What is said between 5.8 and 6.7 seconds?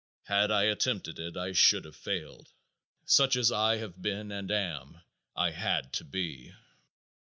to be.